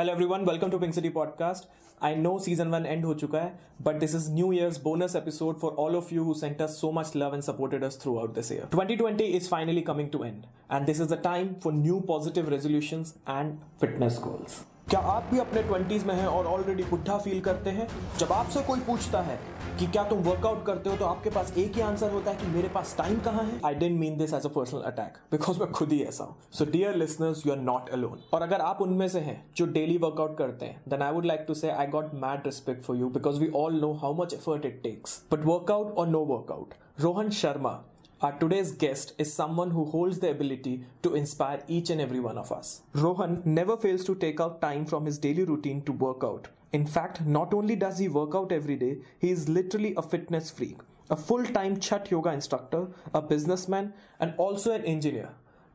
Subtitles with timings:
[0.00, 1.64] Hello everyone welcome to pink city podcast
[2.00, 5.58] I know season one end हो चुका है but this is new year's bonus episode
[5.60, 8.52] for all of you who sent us so much love and supported us throughout this
[8.52, 10.42] year 2020 is finally coming to end
[10.72, 14.60] and this is the time for new positive resolutions and fitness goals
[14.90, 17.86] क्या आप भी अपने twenties में हैं और already बुढ़ा feel करते हैं?
[18.18, 19.38] जब आपसे कोई पूछता है
[19.78, 22.46] कि क्या तुम वर्कआउट करते हो तो आपके पास एक ही आंसर होता है कि
[22.46, 23.60] मेरे पास टाइम कहाँ है?
[23.64, 26.64] I don't mean this as a personal attack because मैं खुद ही ऐसा हूँ। So
[26.70, 30.36] dear listeners you are not alone और अगर आप उनमें से हैं जो डेली वर्कआउट
[30.38, 33.40] करते हैं then I would like to say I got mad respect for you because
[33.40, 37.80] we all know how much effort it takes but workout और no workout Rohan Sharma
[38.22, 42.36] Our today's guest is someone who holds the ability to inspire each and every one
[42.36, 42.82] of us.
[42.92, 46.48] Rohan never fails to take out time from his daily routine to work out.
[46.70, 50.50] In fact, not only does he work out every day, he is literally a fitness
[50.50, 50.76] freak,
[51.08, 55.30] a full time chat yoga instructor, a businessman, and also an engineer.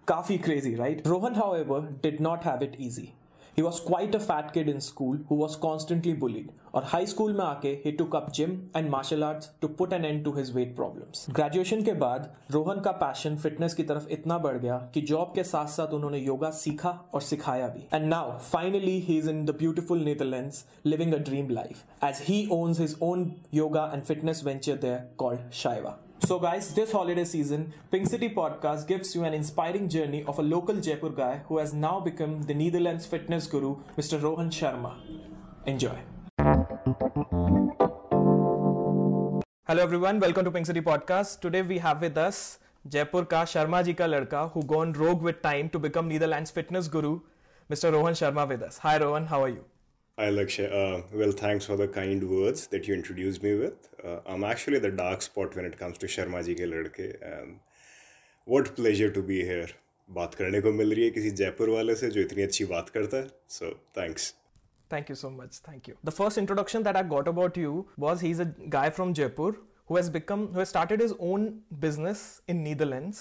[0.06, 1.02] Kafi crazy, right?
[1.04, 3.16] Rohan, however, did not have it easy.
[3.58, 6.48] He was quite a fat kid in school who was constantly bullied.
[6.76, 10.06] और high school में आके ही took up gym and martial arts to put an
[10.06, 14.38] end to his weight problems graduation के बाद, रोहन का passion fitness की तरफ़ इतना
[14.38, 18.38] बढ़ गया कि जॉब के साथ साथ उन्होंने योगा सीखा और सिखाया भी। And now
[18.52, 22.98] finally he is in the beautiful Netherlands living a dream life as he owns his
[23.04, 28.30] own yoga and fitness venture there called Shaiva So, guys, this holiday season, Pink City
[28.30, 32.44] Podcast gives you an inspiring journey of a local Jaipur guy who has now become
[32.44, 34.22] the Netherlands fitness guru, Mr.
[34.22, 34.96] Rohan Sharma.
[35.66, 35.98] Enjoy.
[39.68, 40.20] Hello, everyone.
[40.20, 41.42] Welcome to Pink City Podcast.
[41.42, 45.42] Today, we have with us Jaipur ka Sharma ji ka ladka who gone rogue with
[45.44, 47.20] time to become Netherlands fitness guru,
[47.70, 47.92] Mr.
[47.92, 48.80] Rohan Sharma with us.
[48.80, 49.28] Hi, Rohan.
[49.28, 49.66] How are you?
[50.19, 50.71] Hi, Lakshay.
[50.71, 53.89] Uh, well, thanks for the kind words that you introduced me with.
[54.05, 57.17] Uh, I'm actually the dark spot when it comes to Sharma ji ke ladke.
[57.23, 57.61] And
[58.45, 59.69] what pleasure to be here.
[60.19, 63.17] बात करने को मिल रही है किसी जयपुर वाले से जो इतनी अच्छी बात करता
[63.17, 64.35] है so thanks
[64.93, 65.59] Thank you so much.
[65.67, 65.97] Thank you.
[66.07, 67.75] The first introduction that I got about you
[68.05, 68.47] was he's a
[68.77, 69.51] guy from Jaipur
[69.91, 71.45] who has become who has started his own
[71.85, 72.25] business
[72.55, 73.21] in Netherlands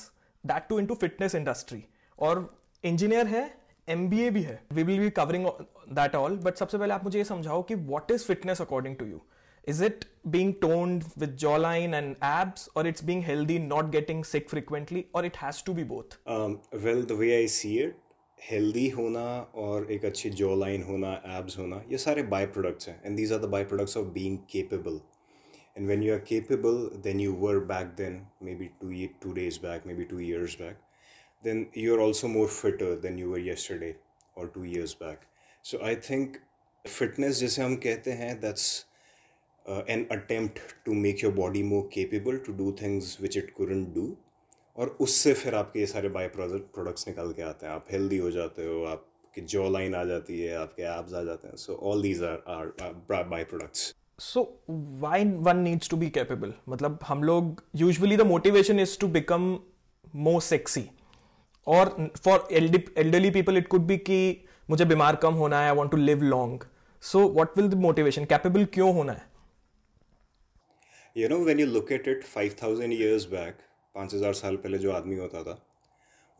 [0.51, 1.81] that too into fitness industry
[2.27, 2.41] और
[2.91, 3.43] engineer है
[3.88, 4.60] MBA भी है.
[4.72, 5.46] We will be covering
[5.92, 9.06] that all but सबसे पहले आप मुझे ये समझाओ कि what is fitness according to
[9.06, 9.20] you
[9.68, 14.48] is it being toned with jawline line and abs और it's healthy not getting sick
[14.54, 16.16] frequently or it has to be both?
[16.26, 18.00] Um, well the way i see it
[18.40, 19.20] healthy होना
[19.56, 23.00] और एक अच्छी jawline होना abs होना ये सारे byproducts हैं.
[23.04, 25.00] And these are the byproducts of being capable
[25.76, 26.74] and when you are capable
[27.04, 28.20] then you were back then
[28.54, 28.90] maybe two
[29.22, 30.78] two days back maybe two years back
[31.43, 33.95] then you're also more fitter than you were yesterday
[34.35, 35.27] or two years back.
[35.65, 36.39] So I think
[36.85, 38.67] fitness, जैसे हम कहते हैं, that's
[39.65, 43.93] uh, an attempt to make your body more capable to do things which it couldn't
[43.99, 44.07] do.
[44.77, 48.29] और उससे फिर आपके ये सारे बाई प्रोडक्ट्स निकल के आते हैं आप हेल्दी हो
[48.31, 52.01] जाते हो आपकी जॉ लाइन आ जाती है आपके एब्स आ जाते हैं so all
[52.01, 54.43] these are are byproducts so
[55.01, 59.51] why one needs to be capable मतलब हम लोग usually the motivation is to become
[60.27, 60.89] more sexy
[61.66, 65.90] और for elderly people it could be कि मुझे बीमार कम होना है I want
[65.90, 66.64] to live long
[67.02, 69.22] so what will the motivation capable क्यों होना है?
[71.16, 73.58] You know when you look at it five thousand years back
[73.94, 75.58] पाँच हज़ार साल पहले जो आदमी होता था,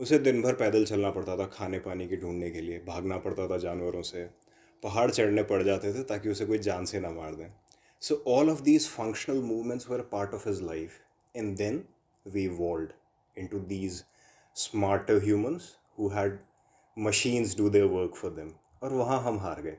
[0.01, 3.47] उसे दिन भर पैदल चलना पड़ता था खाने पानी की ढूँढने के लिए, भागना पड़ता
[3.49, 4.25] था जानवरों से,
[4.83, 7.47] पहाड़ चढ़ने पड़ जाते थे ताकि उसे कोई जान से ना मार दें।
[8.03, 10.99] So all of these functional movements were part of his life
[11.35, 11.83] and then
[12.27, 12.93] we evolved
[13.47, 14.03] into these
[14.57, 16.39] smarter humans who had
[16.97, 18.51] machines do their work for them.
[18.83, 19.77] और वहाँ हम हार गए।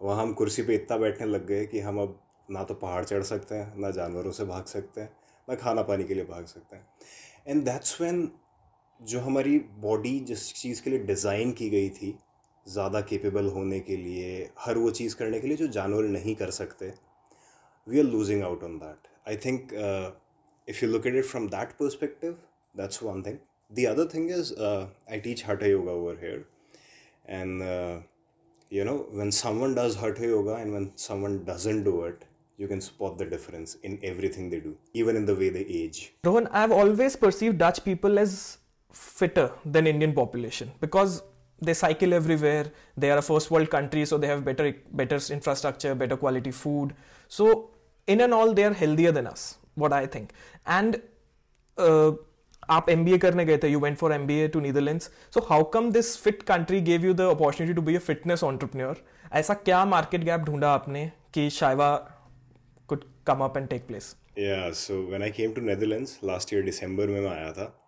[0.00, 3.22] वहाँ हम कुर्सी पे इतना बैठने लग गए कि हम अब ना तो पहाड़ चढ़
[3.22, 5.10] सकते हैं, ना जानवरों से भाग सकते हैं,
[5.48, 6.86] ना खाना पानी के लिए भाग सकते हैं।
[7.48, 8.30] एंड दैट्स व्हेन
[9.00, 12.14] जो हमारी बॉडी जिस चीज़ के लिए डिज़ाइन की गई थी,
[12.66, 16.50] ज़्यादा केपेबल होने के लिए, हर वो चीज़ करने के लिए जो जानवर नहीं कर
[16.50, 16.92] सकते
[17.86, 19.72] we are losing out on that I think
[20.68, 22.32] if you look at it from that perspective
[22.74, 23.38] that's one thing
[23.70, 26.44] the other thing is uh, i teach hatha yoga over here.
[27.26, 27.98] And uh,
[28.70, 32.24] you know when someone does hatha yoga and when someone doesn't do it
[32.58, 36.12] you can spot the difference in everything they do even in the way they age.
[36.24, 38.58] Rohan i've always perceived dutch people as
[38.92, 41.22] fitter than indian population because
[41.60, 42.70] they cycle everywhere.
[42.96, 46.94] They are a first world country so they have better better infrastructure better quality food.
[47.28, 47.70] So
[48.06, 50.32] in and all they are healthier than us what i think.
[50.66, 51.00] And
[51.78, 52.12] uh,
[52.70, 55.64] आप MBA करने गए थे you went for M B A to Netherlands so how
[55.64, 59.84] come this fit country gave you the opportunity to be a fitness entrepreneur ऐसा क्या
[59.84, 61.96] market gap ढूंढा आपने कि Shaiva
[62.88, 66.62] could come up and take place या so when I came to Netherlands last year
[66.62, 67.82] दिसंबर में मैं आया था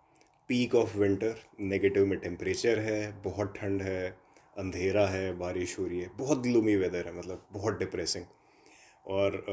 [0.49, 4.09] पीक ऑफ़ विंटर नेगेटिव में टेम्परेचर है, बहुत ठंड है,
[4.57, 8.25] अंधेरा है, बारिश हो रही है, बहुत ग्लूमी वेदर है मतलब बहुत डिप्रेसिंग
[9.07, 9.45] और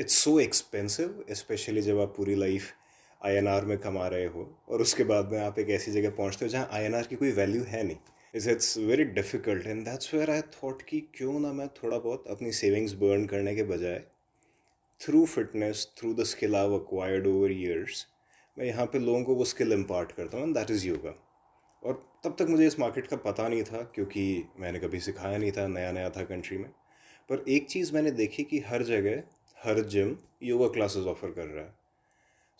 [0.00, 2.72] इट्स सो एक्सपेंसिव स्पेशली जब आप पूरी लाइफ
[3.22, 6.48] आईएनआर में कमा रहे हो और उसके बाद में आप एक ऐसी जगह पहुँचते हो
[6.48, 7.96] जहाँ आई की कोई वैल्यू है नहीं।
[8.34, 12.24] Is it's very difficult and that's where I thought कि क्यों ना मैं थोड़ा बहुत
[12.30, 14.02] अपनी सेविंग्स बर्न करने के बजाय
[15.00, 18.06] through fitness through the skill I acquired over years
[18.56, 21.14] मैं यहाँ पे लोगों को वो स्किल इम्पार्ट करता हूँ दैट इज़ योगा
[21.82, 25.50] और तब तक मुझे इस मार्केट का पता नहीं था, क्योंकि मैंने कभी सिखाया नहीं
[25.52, 26.68] था नया नया था कंट्री में।
[27.30, 29.22] पर एक चीज़ मैंने देखी कि हर जगह,
[29.58, 31.74] हर जिम योगा क्लासेस ऑफ़र कर रहा है।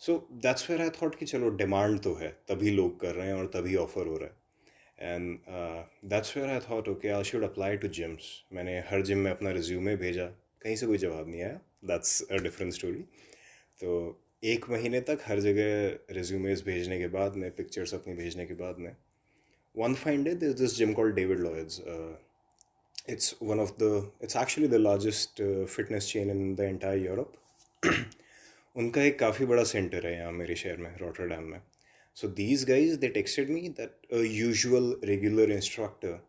[0.01, 0.13] So
[0.43, 3.47] that's where I thought कि चलो डिमांड तो है, तभी लोग कर रहे हैं और
[3.53, 5.39] तभी ऑफ़र हो रहा है। And
[6.09, 9.51] that's where I thought okay I should apply to gyms मैंने हर जिम में अपना
[9.51, 10.25] रिज्यूमे भेजा।
[10.63, 13.01] कहीं से कोई जवाब नहीं आया। दैट्स अ डिफरेंट स्टोरी
[13.81, 18.53] तो एक महीने तक हर जगह रिज्यूमेज भेजने के बाद में पिक्चर्स अपनी भेजने के
[18.53, 18.95] बाद में
[19.77, 21.81] one fine day this this gym called David Lloyds
[23.09, 25.41] it's one of the it's actually the largest
[25.75, 27.37] fitness chain in the entire Europe.
[28.75, 31.61] उनका एक काफ़ी बड़ा सेंटर है यहाँ मेरे शहर में रोटरडैम में।
[32.17, 36.19] So these guys they texted me that usual regular instructor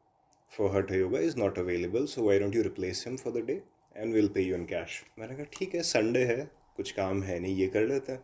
[0.52, 3.60] for hatha yoga is not available so why don't you replace him for the day
[3.96, 6.38] and will pay you in cash मैंने कहा ठीक है Sunday है
[6.76, 8.20] कुछ काम है नहीं ये कर लेते हैं।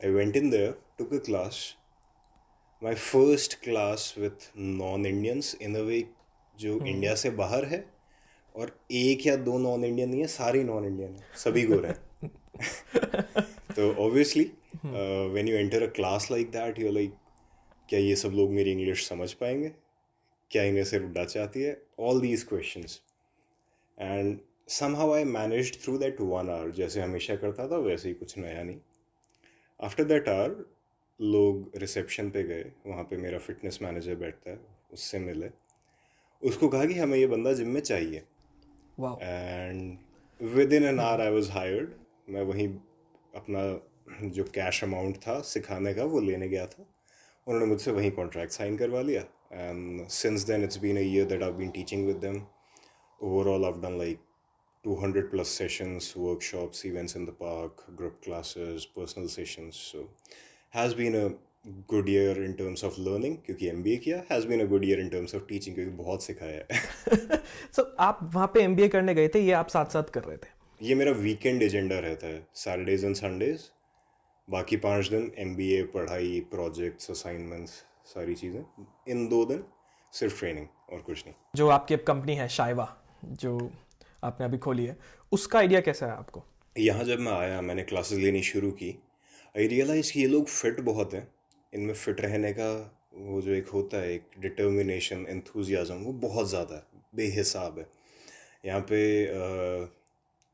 [0.00, 1.62] I went in there took a class
[2.82, 6.04] my first class with non Indians in a way
[6.54, 7.84] जो इंडिया हम्म। से बाहर है
[8.54, 12.07] और एक या दो नॉन इंडियन नहीं है सारे नॉन इंडियन है सभी गोरे हैं।
[13.76, 14.44] तो obviously
[14.84, 17.14] when you enter a class like that you like
[17.88, 19.68] क्या ये सब लोग मेरी इंग्लिश समझ पाएँगे?
[20.50, 21.80] क्या इन्हें सिर्फ़ डच आती है?
[22.00, 22.84] All these question
[23.98, 24.38] and
[24.96, 28.62] somehow I manage through that one hour जैसे हमेशा करता था वैसे ही कुछ नया
[28.62, 28.78] नहीं.
[29.80, 30.64] आफ्टर दैट आवर
[31.20, 34.58] लोग रिसेप्शन पे गए वहाँ पे मेरा फिटनेस मैनेजर बैठता है
[34.92, 35.50] उससे मिले.
[36.42, 38.22] उसको कहा कि हमें ये बंदा जिम में चाहिए.
[38.98, 39.98] And
[40.72, 41.90] within an hour I was hired
[42.30, 42.68] मैं वहीं
[43.34, 43.80] अपना
[44.22, 46.86] जो कैश अमाउंट था सिखाने का वो लेने गया था।
[47.46, 49.22] उन्होंने मुझसे वहीं कॉन्ट्रैक्ट साइन करवा लिया।
[49.52, 52.46] And since then it's been a year that I been teaching with them
[53.22, 54.18] overall I done like
[54.86, 59.80] 200 plus sessions, workshops, events in the park, group classes, personal sessions.
[59.92, 60.04] So,
[60.76, 61.30] has been a
[61.68, 64.84] good year in terms of learning क्योंकि M B A किया। Has been a good
[64.84, 66.80] year in terms of teaching क्योंकि बहुत सिखाया है।
[67.72, 70.02] सो so, आप वहाँ पे M B A करने गए थे ये आप साथ साथ
[70.02, 70.57] कर रहे थे?
[70.80, 73.60] ये मेरा वीकेंड एजेंडा रहता है सैटरडेज एंड संडेज
[74.48, 77.72] बाकी पाँच दिन एमबीए पढ़ाई प्रोजेक्ट्स असाइनमेंट्स
[78.06, 78.60] सारी चीज़ें।
[79.08, 79.64] इन दो दिन
[80.12, 82.86] सिर्फ़ ट्रेनिंग और कुछ नहीं। जो आपकी अब कंपनी है शाइवा
[83.24, 83.58] जो
[84.24, 84.96] आपने अभी खोली है
[85.32, 86.44] उसका आइडिया कैसा है आपको?
[86.76, 88.94] यहाँ जब मैं आया मैंने क्लासेस लेनी शुरू की
[89.54, 91.26] आई रियलाइज़ कि ये लोग फिट बहुत हैं।
[91.72, 92.70] इनमें फिट रहने का
[93.14, 97.86] वो जो एक होता है एक डिटर्मिनेशन एंथुजियाज़म वो बहुत ज़्यादा है बेहिसाब है।
[98.64, 99.96] यहाँ पे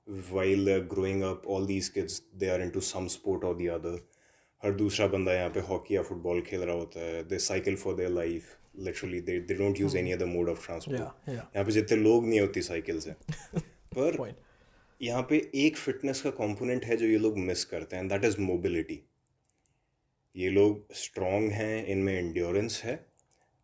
[0.08, 3.98] while growing up all these kids they are into some sport और दी अदर
[4.62, 7.94] हर दूसरा बंदा यहाँ पे हॉकी या फुटबॉल खेल रहा होता है। They cycle for
[7.94, 11.96] their life literally they they don't use any other mode of transport यहाँ पे जितने
[11.96, 13.14] लोग नहीं होती साइकिल से
[13.96, 14.34] पर
[15.00, 18.40] यहाँ पे एक फिटनेस का कंपोनेंट है जो ये लोग मिस करते हैं दैट इज़
[18.40, 19.00] मोबिलिटी
[20.36, 22.94] ये लोग स्ट्रॉन्ग हैं इनमें एंड्योरेंस है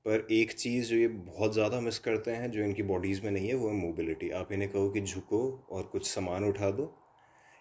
[0.07, 3.49] पर एक चीज़ जो ये बहुत ज़्यादा मिस करते हैं जो इनकी बॉडीज़ में नहीं
[3.49, 6.93] है वो है मोबिलिटी आप इन्हें कहो कि झुको और कुछ सामान उठा दो।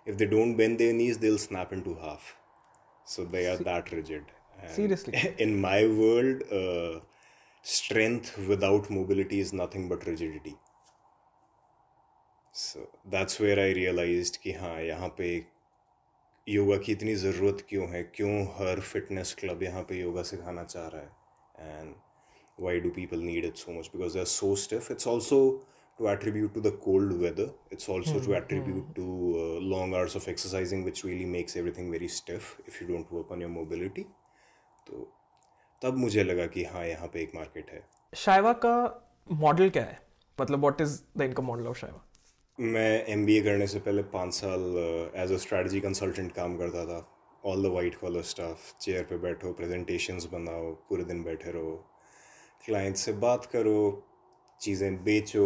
[0.08, 2.34] If they don't bend their knees they snap into half
[3.12, 4.24] so they are that rigid.
[5.44, 6.96] In my world, uh,
[7.66, 10.54] strength without mobility is nothing but rigidity.
[12.54, 15.30] So that's where I realized कि हाँ यहाँ पे
[16.48, 18.04] योगा की इतनी ज़रूरत क्यों है?
[18.16, 21.80] क्यों हर फिटनेस क्लब यहाँ पे योगा सिखाना चाह रहा है?
[21.80, 21.94] And
[22.80, 25.66] do people need it so much because they are so stiff it's also
[26.00, 27.46] to attribute to the cold weather.
[27.76, 28.28] It's also mm-hmm.
[28.28, 29.06] to attribute to
[29.40, 33.34] uh, long hours of exercising, which really makes everything very stiff if you don't work
[33.36, 34.06] on your mobility.
[34.88, 35.02] तो
[35.82, 37.82] तब मुझे लगा कि हाँ यहाँ पे एक market है।
[38.22, 38.72] शाइवा का
[39.42, 40.00] मॉडल क्या है?
[40.42, 42.02] मतलब what is the income model of Shaiva
[42.76, 44.62] मैं एमबीए करने से पहले पाँच साल
[45.26, 47.06] एज अ स्ट्रेटजी कंसल्टेंट काम करता था।
[47.46, 51.76] All the white collar staff chair पे बैठो प्रेजेंटेशंस बनाओ पूरे दिन बैठे रहो।
[52.66, 54.04] क्लाइंट से बात करो,
[54.62, 55.46] चीज़ें बेचो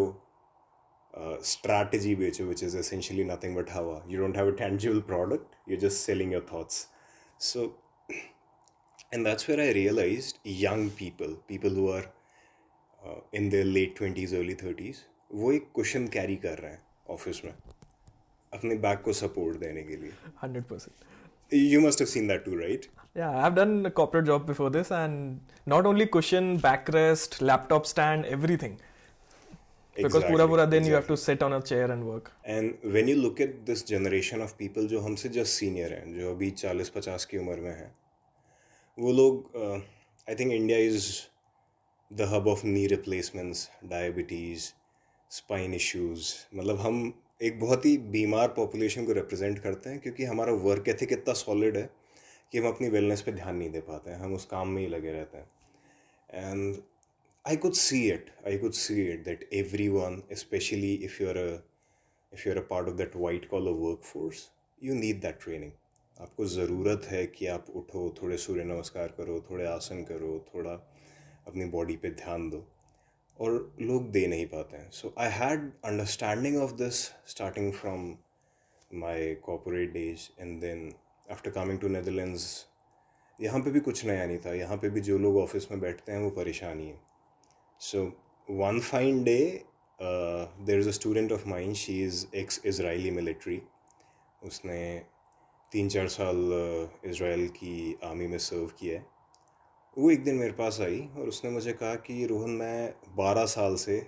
[1.46, 5.78] स्ट्रैटेजी बेचो which is essentially nothing but हवा you don't have a tangible product you
[5.78, 6.88] just selling your thoughts
[7.40, 7.66] so
[9.14, 12.12] and that's where I realise young people people who are
[13.36, 15.02] in their late twenties early thirties
[15.32, 17.54] वो एक question carry कर रहे हैं office में,
[18.54, 21.12] अपने back को support देने के लिए। Hundred percent
[21.53, 24.91] you must have seen that too right yeah i've done a corporate job before this
[24.91, 28.79] and not only cushion backrest laptop stand everything
[29.97, 32.75] because Exactly, पूरा पूरा दिन you have to sit on a chair and work and
[32.93, 36.51] when you look at this generation of people जो हमसे just senior हैं जो अभी
[36.63, 37.91] चालीस पचास की उम्र में हैं
[38.99, 39.57] वो लोग
[40.29, 41.09] I think India is
[42.11, 44.69] the hub of knee replacements diabetes
[45.31, 47.13] spine issues मतलब हम
[47.44, 51.78] एक बहुत ही बीमार पॉपुलेशन को रिप्रेजेंट करते हैं क्योंकि हमारा वर्क एथिक इतना सॉलिड
[51.78, 51.90] है
[52.54, 54.88] कि हम अपनी वेलनेस पे ध्यान नहीं दे पाते हैं हम उस काम में ही
[54.88, 56.82] लगे रहते हैं and
[57.46, 58.30] I could see it.
[58.46, 61.62] I could see it that everyone, especially if you're a
[62.34, 63.48] if you're a part of that white
[64.04, 64.50] workforce
[64.82, 65.72] you need that training
[66.18, 70.74] आपको ज़रूरत है कि आप उठो थोड़े सूर्य नमस्कार करो थोड़े आसन करो थोड़ा
[71.48, 72.66] अपनी बॉडी पे ध्यान दो
[73.40, 78.14] और लोग दे नहीं पाते हैं। So I had understanding of this starting from
[78.92, 80.92] my corporate days and then
[81.32, 82.46] after coming to Netherlands
[83.40, 86.12] यहाँ पे भी कुछ नया नहीं था। यहाँ पे भी जो लोग ऑफ़िस में बैठते
[86.12, 87.00] हैं, वो परेशानी है
[87.82, 88.04] so
[88.48, 89.40] one fine day
[90.00, 93.62] there is a student of mine she is ex Israeli military
[94.42, 94.82] उसने
[95.72, 96.38] तीन चार साल
[97.06, 99.06] इसराइल की आर्मी में सर्व किया है।
[99.98, 103.76] वो एक दिन मेरे पास आई और उसने मुझे कहा कि, रोहन, मैं बारह साल
[103.76, 104.08] से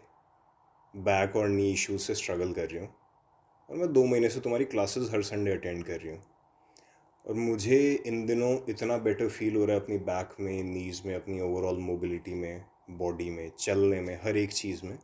[0.96, 2.96] बैक और नी इश्यूज़ से स्ट्रगल कर रही हूँ
[3.70, 6.24] और मैं दो महीने से तुम्हारी क्लासेस हर संडे अटेंड कर रही हूँ
[7.25, 11.15] और मुझे इन दिनों इतना बेटर फील हो रहा है अपनी बैक में नीज़ में,
[11.15, 14.98] अपनी ओवरऑल मोबिलिटी में बॉडी में, चलने में, हर एक चीज़ में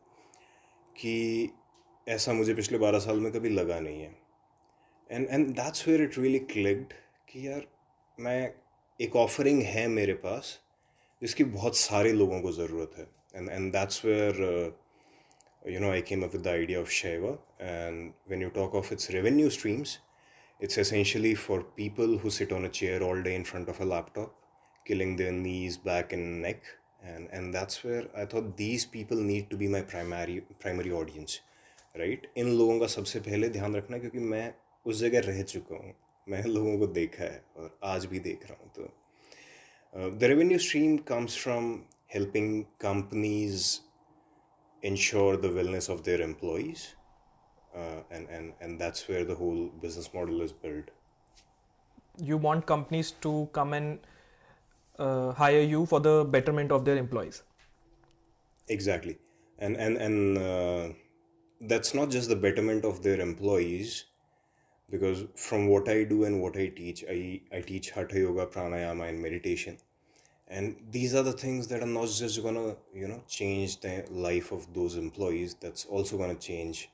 [0.98, 1.50] कि
[2.08, 4.16] ऐसा मुझे पिछले बारह साल में कभी लगा नहीं है.
[5.12, 6.94] And and that's where it really clicked
[7.30, 7.68] कि यार,
[8.20, 8.54] मैं
[9.02, 10.60] एक ऑफरिंग है मेरे पास
[11.22, 14.42] जिसकी बहुत सारे लोगों को ज़रूरत है। And and that's where
[15.68, 18.94] you know I came up with the idea of Shaiva and when you talk of
[18.94, 19.98] its revenue streams
[20.60, 23.86] it's essentially for people who sit on a chair all day in front of a
[23.86, 24.36] laptop
[24.86, 26.62] killing their knees back and neck
[27.04, 31.40] and and that's where I thought these people need to be my primary primary audience
[31.96, 34.54] right इन लोगों का सबसे पहले ध्यान रखना, क्योंकि मैं
[34.86, 35.94] उस जगह रह चुका हूँ।
[36.28, 38.84] मैं लोगों को देखा है और आज भी देख रहा हूँ तो
[39.94, 43.82] Uh, the revenue stream comes from helping companies
[44.84, 46.96] ensure the wellness of their employees,
[47.76, 50.92] uh, and, and, and that's where the whole business model is built.
[52.18, 54.00] You want companies to come and
[54.98, 57.44] uh, hire you for the betterment of their employees.
[58.68, 59.18] Exactly,
[59.60, 60.90] and and and uh,
[61.62, 64.06] that's not just the betterment of their employees
[64.92, 67.20] because from what i do and what i teach i
[67.58, 69.78] i teach hatha yoga pranayama and meditation.
[70.48, 74.52] And these are the things that are not just gonna you know change the life
[74.52, 75.56] of those employees.
[75.66, 76.90] That's also gonna change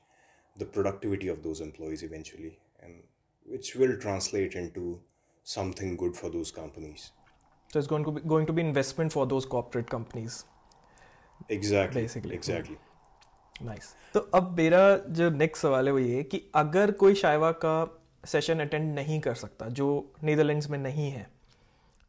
[0.56, 2.58] the productivity of those employees eventually.
[2.80, 3.02] And
[3.44, 5.00] which will translate into
[5.42, 7.10] something good for those companies.
[7.72, 10.44] So it's going to be going to be investment for those corporate companies.
[11.48, 12.02] Exactly.
[12.02, 12.34] Basically.
[12.34, 12.78] exactly
[13.62, 17.74] nice तो अब मेरा जो next सवाल है वो ये कि अगर कोई शायवा का
[18.26, 21.26] सेशन अटेंड नहीं कर सकता, जो नीदरलैंड्स में नहीं है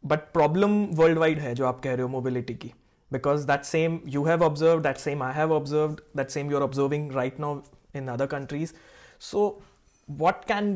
[0.04, 2.72] बट प्रॉब्लम वर्ल्ड वाइड है जो आप कह रहे हो मोबिलिटी की
[3.12, 6.64] because that same you have observe that same I have observe that same you are
[6.64, 7.60] observing right now
[7.96, 8.74] in other countries
[9.22, 9.62] so
[10.10, 10.74] what can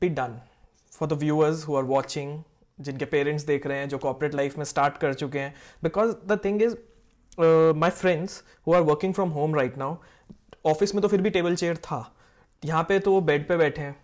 [0.00, 0.40] be done
[0.92, 2.42] for the viewers who are watching
[2.80, 5.54] जिनके parents देख रहे हैं, जो corporate life में start कर चुके हैं?
[5.82, 6.76] Because the thing is
[7.78, 9.96] my friends who are working from home right now
[10.64, 12.14] office में तो फिर भी टेबल चेयर था।
[12.62, 13.96] यहाँ पे तो वो बेड पे बैठे हैं।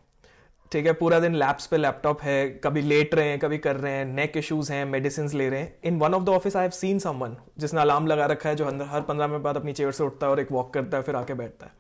[0.73, 3.93] ठीक है पूरा दिन लैब्स पे लैपटॉप है कभी लेट रहे हैं कभी कर रहे
[3.93, 6.71] हैं नेक इश्यूज़ हैं मेडिसिन ले रहे हैं। In one of the office I have
[6.71, 9.93] seen someone जिसने अलार्म लगा रखा है जो अंदर हर पंद्रह मिनट बाद अपनी चेयर
[9.93, 11.73] से उठता है और एक वॉक करता है फिर आके बैठता है।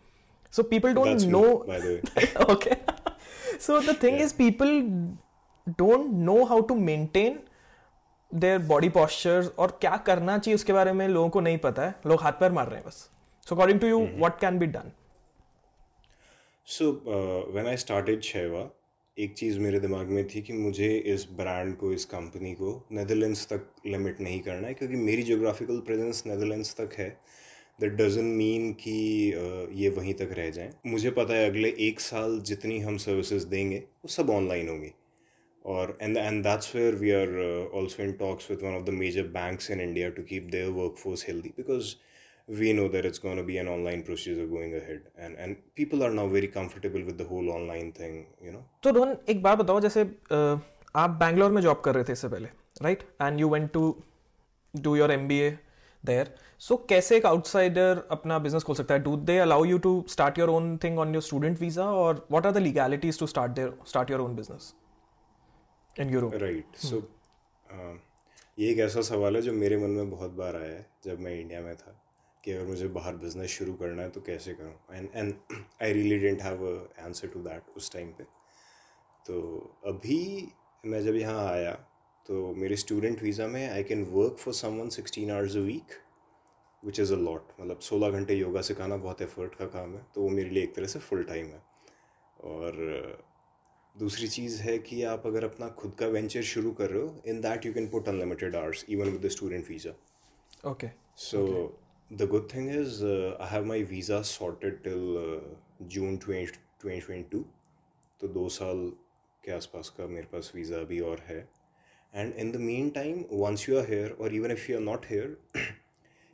[0.52, 1.42] So people don't know
[2.52, 2.74] okay
[3.60, 4.72] so the thing is people
[5.78, 7.38] don't know how to maintain
[8.32, 11.94] their body postures और क्या करना चाहिए उसके बारे में लोगों को नहीं पता है।
[12.06, 13.08] लोग हाथ पैर मार रहे हैं बस।
[13.48, 14.22] So according to you mm-hmm.
[14.22, 14.90] what can be done?
[16.68, 16.86] So
[17.52, 18.62] when I started शेवा
[19.16, 23.46] एक चीज़ मेरे दिमाग में थी कि मुझे इस ब्रांड को इस कंपनी को नेदरलैंड्स
[23.52, 27.08] तक लिमिट नहीं करना है क्योंकि मेरी जोग्राफिकल प्रेजेंस नेदरलैंड्स तक है।
[27.80, 28.98] दैट डजन मीन कि
[29.38, 33.46] uh, ये वहीं तक रह जाएँ। मुझे पता है अगले एक साल जितनी हम सर्विसेज़
[33.46, 34.92] देंगे वो सब ऑनलाइन होंगी।
[35.64, 37.28] और and and that's where we are
[37.74, 41.26] also in talks with one of the major banks in India to keep their workforce
[41.28, 41.94] healthy because
[42.48, 45.00] we know that it's going to be an online procedure going ahead.
[45.24, 48.14] And and people are now very comfortable with the whole online thing
[48.44, 48.62] you know?
[48.82, 50.02] तो रोहन एक बात बताओ जैसे
[50.96, 52.48] आप बैंगलोर में job कर रहे थे इससे पहले
[52.82, 53.82] right and you went to
[54.74, 55.50] do your M B A
[56.04, 56.34] there
[56.68, 59.00] so कैसे एक आउटसाइडर अपना बिज़नेस खोल सकता है?
[59.02, 62.46] Do they allow you to start your own thing on your student visa और what
[62.46, 64.72] are the legalities to start there start your own business
[66.00, 67.06] in Europe right so
[68.58, 71.40] ये एक ऐसा सवाल है जो मेरे मन में बहुत बार आया है जब मैं
[71.40, 72.00] इंडिया में था।
[72.44, 74.74] कि अगर मुझे बाहर बिज़नेस शुरू करना है तो कैसे करूँ?
[74.92, 75.34] And and
[75.82, 76.66] I really didn't have
[77.04, 78.24] answer to that उस टाइम पे।
[79.26, 79.40] तो
[79.86, 80.48] अभी
[80.84, 81.72] मैं जब यहाँ आया
[82.26, 85.94] तो मेरे स्टूडेंट वीज़ा में I can work for someone sixteen hours a week
[86.82, 90.22] which is a lot मतलब सोलह घंटे योगा सिखाना बहुत एफर्ट का काम है तो
[90.22, 91.62] वो मेरे लिए एक तरह से फुल टाइम है।
[92.44, 93.26] और
[93.96, 97.40] दूसरी चीज़ है कि आप अगर अपना खुद का वेंचर शुरू कर रहे हो in
[97.40, 99.92] that you can put unlimited hours even with the student visa
[100.70, 101.40] okay so
[102.10, 107.44] the good thing is I have my visa sorted till June twenty twenty two
[108.20, 108.90] तो दो साल
[109.44, 111.40] के आसपास का मेरे पास वीज़ा अभी और है
[112.14, 112.56] and in the
[112.90, 115.36] meantime once you are here और even if you are not here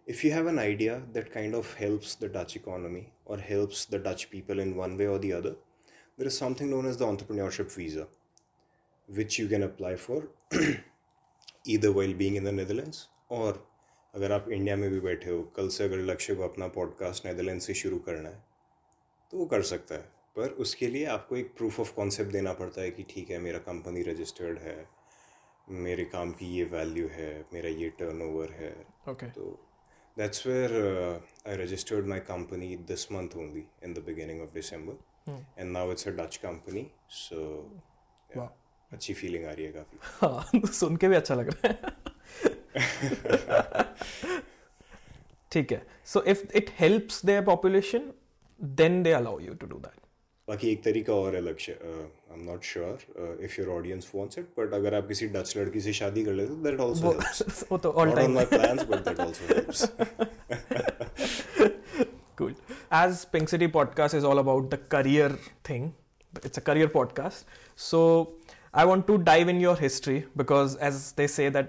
[0.06, 3.98] if you have an idea that kind of helps the Dutch economy or helps the
[3.98, 5.54] Dutch people in one way or the other,
[6.18, 8.06] there is something known as the entrepreneurship visa,
[9.08, 10.28] which you can apply for
[11.66, 13.58] either while being in the Netherlands or
[14.14, 17.61] अगर आप India में भी बैठे हो कल से अगर लक्ष्य को अपना पॉडकास्ट नैदरलैंड
[17.61, 18.44] से शुरू करना है
[19.30, 22.80] तो वो कर सकता है। पर उसके लिए आपको एक प्रूफ ऑफ़ कॉन्सेप्ट देना पड़ता
[22.80, 24.88] है कि ठीक है मेरा कंपनी रजिस्टर्ड है
[25.68, 29.25] मेरे काम की ये वैल्यू है मेरा ये टर्नओवर है। Okay.
[29.25, 29.66] तो
[30.18, 30.73] that's where
[31.49, 34.97] I registered my company this month only in the beginning of December
[35.59, 37.40] and now it's a Dutch company so
[38.92, 42.03] अच्छी फीलिंग आ रही है काफ़ी। हाँ सुन के भी अच्छा लग रहा है।
[45.52, 45.80] ठीक है।
[46.12, 48.10] So if it helps their population
[48.80, 50.00] then they allow you to do that
[50.48, 51.72] बाकी एक तरीका और है Lakshya.
[51.72, 55.80] I am not sure if your audience wants it but अगर आप किसी डच लड़की
[55.80, 58.44] से शादी कर लेते हो दैट आल्सो हेल्प्स वो तो all not on time my
[58.56, 59.84] plans but that also helps
[62.38, 62.54] Cool.
[62.98, 65.26] As Pink City Podcast is all about the career
[65.66, 65.82] thing,
[66.48, 67.44] it's a career podcast.
[67.76, 68.00] So
[68.82, 71.68] I want to dive in your history because, as they say, that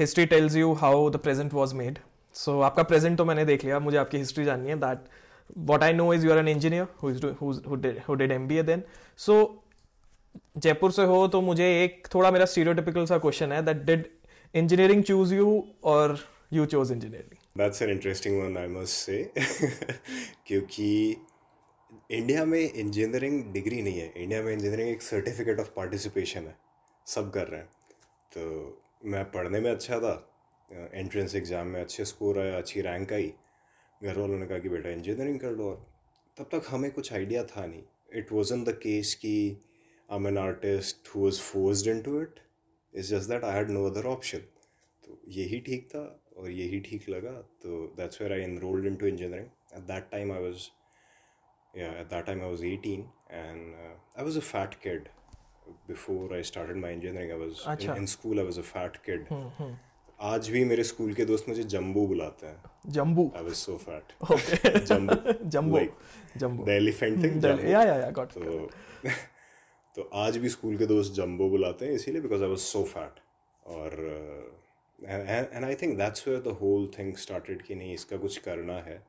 [0.00, 1.98] history tells you how the present was made
[2.34, 4.98] so आपका present तो मैंने देख लिया, मुझे आपकी history जाननी है that
[5.70, 6.86] what I know is you're an engineer
[8.08, 8.82] who did M B A then
[9.18, 9.36] so
[10.58, 14.04] Jaipur से हो तो मुझे एक थोड़ा मेरा स्टीरियोटिपिकल सा क्वेश्चन है that did
[14.54, 16.18] engineering choose you और
[16.52, 19.22] you choose engineering that's an interesting one I must say
[20.46, 20.90] क्योंकि
[22.10, 24.12] इंडिया में इंजीनियरिंग डिग्री नहीं है.
[24.16, 26.54] इंडिया में इंजीनियरिंग एक सर्टिफिकेट ऑफ़ पार्टिसिपेशन है.
[27.06, 27.68] सब कर रहे हैं.
[28.32, 28.42] तो
[29.02, 30.14] मैं पढ़ने में अच्छा था
[30.70, 33.32] एंट्रेंस एग्ज़ाम में अच्छे स्कोर आया, अच्छी रैंक आई।
[34.00, 35.86] घर वालों ने कहा कि बेटा इंजीनियरिंग कर लो। और
[36.36, 37.82] तब तक हमें कुछ आइडिया था नहीं।
[38.18, 39.34] इट वॉजन द केस कि
[40.08, 42.40] I am an artist who was forced into it
[42.94, 44.38] is just that I had no other option
[45.04, 46.02] तो यही ठीक था
[46.36, 47.32] और यही ठीक लगा।
[47.62, 50.68] तो that's where I enrolled into engineering at that time I was
[51.78, 55.08] at that time I was 18 and I was a fat kid
[55.88, 59.26] before I started my engineering I was अच्छा। In school I was a fat kid
[60.20, 63.26] आज भी मेरे school के दोस्त मुझे जम्बू बुलाते हैं Jambu.
[63.36, 64.84] I was so fat Okay.
[64.86, 65.14] Jumbo
[65.54, 65.78] Jumbo.
[65.78, 68.42] Like, the elephant thing yeah, yeah, got it.
[68.42, 69.10] तो
[69.96, 73.20] तो आज भी स्कूल के दोस्त जम्बो बुलाते हैं इसीलिए because I was so fat
[73.68, 73.96] और
[74.98, 79.02] and I think that's where the whole thing started कि नहीं इसका कुछ करना है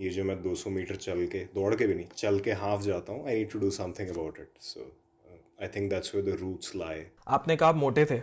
[0.00, 3.12] ये जो मैं 200 मीटर चल के दौड़ के भी नहीं चल के हाफ़ जाता
[3.12, 4.86] हूँ I need to do something about it so
[5.62, 8.20] I think that's where the roots lie आपने कहा आप मोटे थे।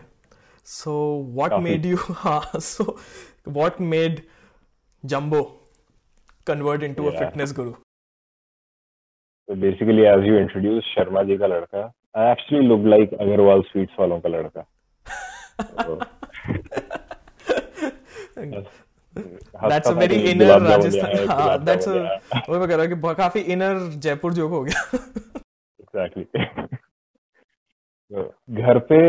[0.68, 0.94] सो
[1.36, 2.84] व्हाट मेड यू हाँ so
[3.48, 4.22] what made
[5.04, 5.42] jumbo
[6.48, 7.74] convert into a fitness guru
[9.50, 11.82] So basically, as you introduced Sharma ji का लड़का,
[12.22, 14.64] I actually look like Agarwal sweets वालों का लड़का.
[19.70, 24.34] That's a very inner Rajasthan है, that's मैं कह रहा हूँ कि काफ़ी इनर जयपुर
[24.34, 24.82] जोक हो गया।
[25.86, 26.26] Exactly.
[28.12, 29.00] घर पे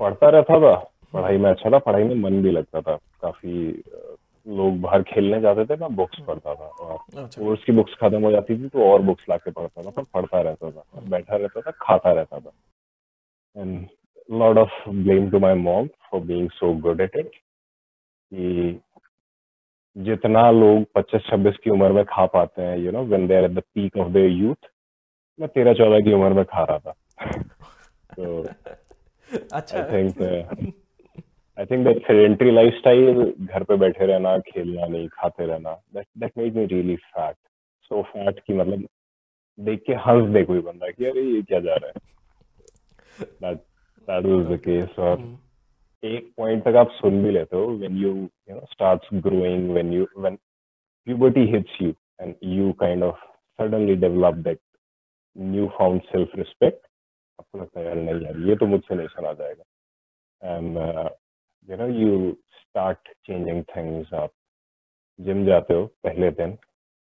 [0.00, 0.74] पढ़ता रहता था
[1.14, 3.82] पढ़ाई में अच्छा था पढ़ाई में मन भी लगता था। काफ़ी
[4.46, 8.22] लोग बाहर खेलने जाते थे मैं बुक्स पढ़ता था और अच्छा। कोर्स की बुक्स खत्म
[8.24, 11.60] हो जाती थी तो और बुक्स लाके पढ़ता था पर पढ़ता रहता था बैठा रहता
[11.60, 12.52] था खाता रहता था।
[13.56, 13.86] And
[14.28, 17.30] lot of blame to my mom for being so good at it
[18.32, 18.80] कि
[19.96, 23.50] जितना लोग 25-26 की उम्र में खा पाते हैं you know when they are at
[23.50, 24.70] the peak of their youth
[25.38, 26.94] मैं 13-14 की उम्र में खा रहा था।
[28.16, 28.42] तो
[29.52, 30.22] अच्छा। I think
[31.58, 36.38] I think that sedentary lifestyle घर पे बैठे रहना खेलना नहीं खाते रहना that that
[36.38, 37.36] made me really fat
[37.90, 38.86] so fat कि मतलब
[39.58, 43.58] देख के हंस दे कोई बंदा कि अरे ये क्या जा रहा है। That
[44.08, 45.36] that was the case और हम्म,
[46.02, 49.92] एक पॉइंट तक आप सुन भी लेते हो when you you know starts growing when
[49.92, 50.38] you when
[51.06, 53.14] puberty hits you and you kind of
[53.58, 54.58] suddenly develop that
[55.36, 55.70] new
[56.10, 56.84] self respect
[57.40, 59.64] आपको लगता है नहीं यार ये तो मुझसे नहीं सुना जाएगा।
[60.44, 61.08] Uh,
[61.70, 64.28] you know you start changing things up.
[65.20, 66.58] Gym जाते हो पहले दिन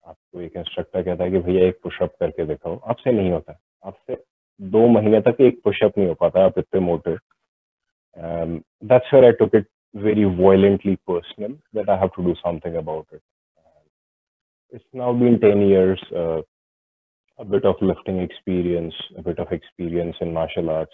[0.06, 4.24] आपको एक इंस्ट्रक्टर कहता है कि भैया एक पुशअप करके दिखाओ। आपसे नहीं होता। आपसे
[4.62, 7.18] दो महीने तक एक पुशअप नहीं हो पाता आप इतने मोटे।
[8.84, 13.22] That's I took it very violently that I have to do something about it.
[14.76, 16.42] It's now been 10 years, uh,
[17.39, 20.93] a bit of lifting experience, a bit of experience in martial arts,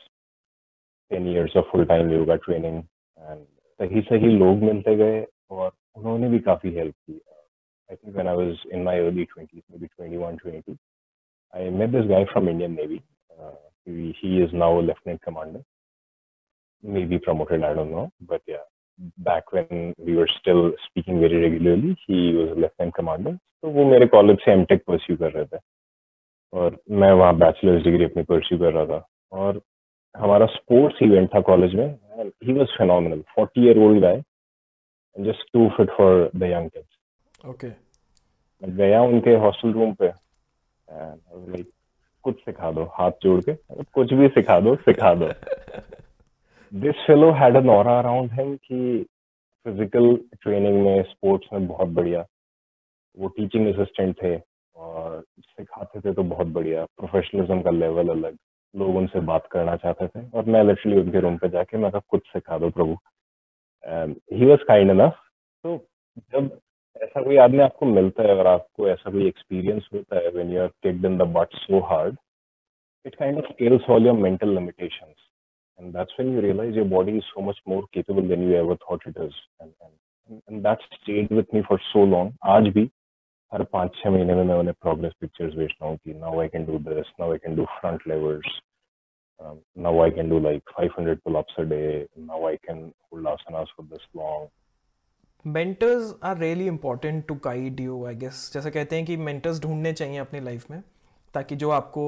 [1.13, 2.87] 10 years of full-time yoga training,
[3.29, 3.47] and
[3.81, 7.21] सही सही लोग मिलते गए और उन्होंने भी काफी help की
[7.91, 10.79] I think when I was in my early 20s, maybe 21, 22,
[11.55, 13.03] I met this guy from Indian Navy.
[13.39, 13.51] Uh,
[13.85, 15.61] he, he is now a lieutenant commander,
[16.83, 18.65] maybe promoted, I don't know, but yeah,
[19.19, 23.39] back when we were still speaking very regularly, he was a lieutenant commander.
[23.63, 25.59] तो वो मेरे college से MTech pursue कर रहे थे
[26.54, 29.62] और मैं वहाँ बैचलर्स डिग्री अपनी परस्यू कर रहा था। और
[30.16, 31.88] हमारा स्पोर्ट्स इवेंट था कॉलेज में।
[32.46, 34.22] He was phenomenal 40 year old guy
[35.16, 41.70] just to fit for the young kids okay मैं गया उनके हॉस्टल रूम पे लाइक
[42.24, 43.54] कुछ सिखा दो हाथ जोड़ के।
[43.94, 45.28] कुछ भी सिखा दो सिखा दो।
[46.72, 49.06] This fellow had an aura around him कि
[49.66, 52.26] फ़िज़िकल ट्रेनिंग में स्पोर्ट्स में बहुत बढ़िया।
[53.18, 54.36] वो टीचिंग असिस्टेंट थे।
[55.40, 58.38] सिखाते थे तो बहुत बढ़िया। प्रोफेशनलिज्म का लेवल अलग।
[58.76, 62.28] लोग उनसे बात करना चाहते थे और मैं लिटरली उनके रूम पे जाके मैं कुछ
[62.28, 62.98] सिखा दो प्रभु।
[64.34, 65.20] ही वॉज़ काइंड इनफ
[65.64, 65.78] तो
[66.34, 66.60] जब
[67.02, 70.62] ऐसा कोई आदमी आपको मिलता है और आपको ऐसा कोई एक्सपीरियंस होता है when you
[70.62, 72.18] are kicked in the butt so hard
[73.06, 75.16] it kind of scales all your mental limitations
[75.80, 78.76] and that's when you realize your body is so much more capable than you ever
[78.84, 82.86] thought it is and, and, and that stayed with me for so long आज भी
[83.52, 86.66] हर पाँच छः महीने में मैं उन्हें progress pictures भेजता हूँ कि now I can
[86.66, 88.60] do this now I can do front levers
[89.76, 92.08] now I can do like 500 pull-ups a day.
[92.18, 94.48] Now I can hold asanas for this long.
[95.46, 99.92] Mentors are really important to guide you I guess जैसे कहते हैं कि mentors ढूँढने
[99.94, 100.82] चाहिए अपनी life में
[101.34, 102.08] ताकि जो आपको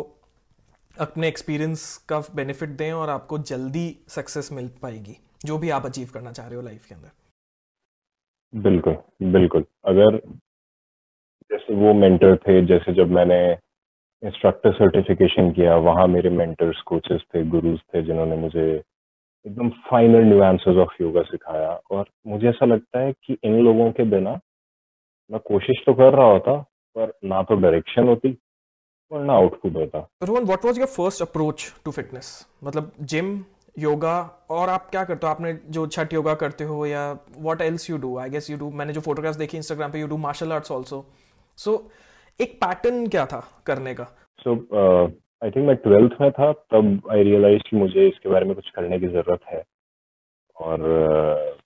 [0.96, 6.10] अपने एक्सपीरियंस का बेनिफिट दें और आपको जल्दी सक्सेस मिल पाएगी जो भी आप अचीव
[6.14, 7.12] करना चाह रहे हो लाइफ के अंदर
[8.54, 8.98] बिल्कुल
[9.32, 10.20] बिल्कुल अगर
[11.52, 13.40] जैसे वो मेंटर थे, जैसे जब मैंने
[14.24, 18.66] इंस्ट्रक्टर सर्टिफिकेशन किया, वहाँ मेरे मेंटर्स कोचेस थे गुरुज थे, जिन्होंने मुझे
[19.46, 24.04] एकदम फाइनल न्यूआंसेस ऑफ़ योगा सिखाया। और मुझे ऐसा लगता है कि इन लोगों के
[24.10, 24.40] बिना
[25.32, 26.54] मैं कोशिश तो कर रहा होता,
[26.96, 28.38] पर ना तो डायरेक्शन होती,
[29.12, 32.28] और ना आउटपुट होता। Rohan what was your first approach to fitness
[32.64, 33.40] मतलब जिम
[33.76, 34.18] योगा
[34.52, 35.32] और आप क्या करते हो?
[35.32, 38.70] आपने जो छठ योगा करते हो या what else you do I guess you do
[38.72, 41.06] मैंने जो फोटोग्राफ्स देखी इंस्टाग्राम पे you do martial arts also
[41.60, 41.72] so
[42.40, 44.04] एक पैटर्न क्या था करने का?
[44.40, 44.54] सो
[45.44, 48.70] आई थिंक मैं ट्वेल्थ में था तब आई रियलाइज़ कि मुझे इसके बारे में कुछ
[48.70, 49.64] करने की ज़रूरत है।
[50.58, 51.62] और uh,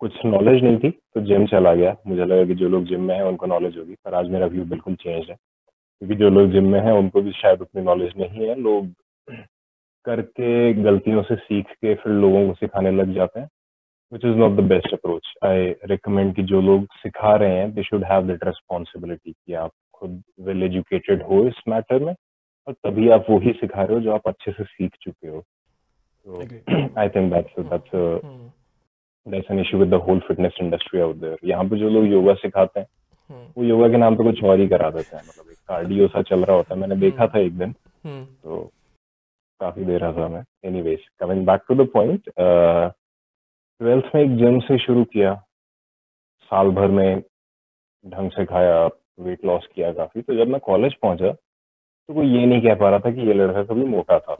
[0.00, 3.14] कुछ नॉलेज नहीं थी तो जिम चला गया। मुझे लगा कि जो लोग जिम में
[3.14, 6.72] हैं उनको नॉलेज होगी पर आज मेरा व्यू बिल्कुल चेंज है। क्योंकि जो लोग जिम
[6.72, 8.92] में हैं उनको भी शायद उतनी नॉलेज नहीं है। लोग
[10.04, 13.48] करके गलतियों से सीख के फिर लोगों को सिखाने लग जाते हैं।
[14.12, 17.82] Which is not the best approach I recommend कि जो लोग सिखा रहे हैं they
[17.82, 22.14] should have that responsibility कि आप खुद वेल एजुकेटेड हो इस मैटर में
[22.66, 25.44] और तभी आप वही सिखा रहे हो जो आप अच्छे से सीख चुके हो।
[26.98, 27.90] I think that's that's
[29.26, 32.34] that's an issue with the whole fitness industry out there यहाँ पे जो लोग योगा
[32.34, 32.86] सिखाते हैं
[33.30, 36.06] हम्म। वो योगा के नाम पे कुछ और ही करा देते हैं। मतलब एक कार्डियो
[36.08, 38.60] सा चल रहा होता है। मैंने देखा था एक दिन। हम्म। तो
[39.60, 40.42] काफ़ी देर रहा था मैं।
[40.82, 42.30] Anyways coming back to the point
[43.80, 45.34] twelfth में एक जिम से शुरू किया।
[46.50, 47.22] साल भर में
[48.06, 48.86] ढंग से खाया
[49.20, 52.90] वेट लॉस किया काफ़ी। तो जब मैं कॉलेज पहुँचा तो कोई ये नहीं कह पा
[52.90, 54.36] रहा था कि ये लड़का कभी मोटा था।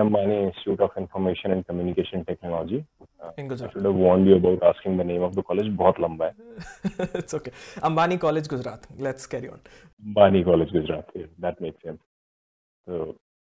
[0.00, 2.78] Ambani Institute of Information and Communication Technology
[10.02, 11.06] Ambani college Gujarat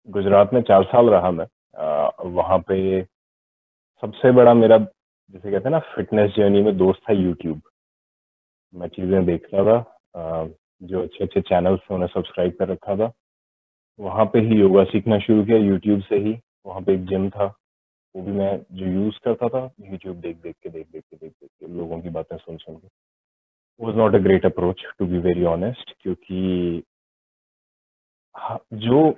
[0.09, 1.47] Gujarat में चार साल रहा मैं
[2.31, 3.03] वहाँ पे
[4.03, 7.61] सबसे बड़ा मेरा, जैसे कहते हैं ना फिटनेस जर्नी में दोस्त था यूट्यूब
[8.75, 9.79] मैं चीज़ें देखता था
[10.83, 13.11] जो अच्छे अच्छे चैनल्स थे उन्हें सब्सक्राइब कर रखा था।
[13.99, 17.45] वहाँ पे ही योगा सीखना शुरू किया यूट्यूब से ही। वहाँ पे एक जिम था,
[18.15, 21.33] वो भी मैं जो यूज़ करता था यूट्यूब देख देख के, देख देख के, देख
[21.33, 22.89] देख के, लोगों की बातें सुन सुन के।
[23.81, 26.83] Was not a great approach to be very honest क्योंकि
[28.75, 29.11] जो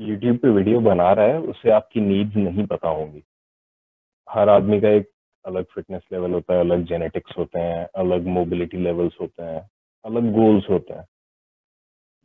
[0.00, 3.22] यूट्यूब पे वीडियो बना रहा है उसे आपकी नीड्स नहीं पता होंगी
[4.28, 5.08] हर आदमी का एक
[5.44, 9.60] अलग फिटनेस लेवल होता है अलग जेनेटिक्स होते हैं अलग मोबिलिटी लेवल्स होते हैं
[10.04, 11.04] अलग गोल्स होते हैं